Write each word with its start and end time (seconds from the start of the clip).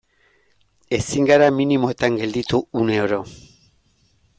Ezin 0.99 1.29
gara 1.33 1.51
minimoetan 1.59 2.19
gelditu 2.23 2.65
une 2.85 3.01
oro. 3.07 3.25